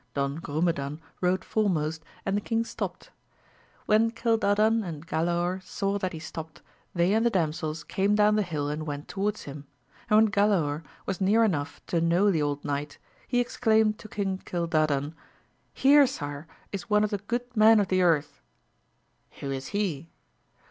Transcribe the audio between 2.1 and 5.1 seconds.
and the king stopt. When Gildadan and